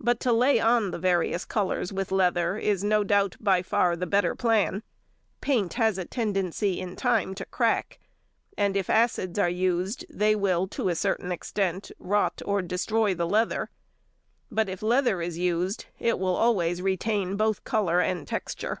[0.00, 4.06] But to lay on the various colours with leather is, no doubt, by far the
[4.06, 4.82] better plan.
[5.42, 7.98] Paint has a tendency in time to crack,
[8.56, 13.14] and, if acids are used, they will, to a certain |134| extent, rot or destroy
[13.14, 13.68] the leather;
[14.50, 18.80] but if leather is used it will always retain both colour and texture.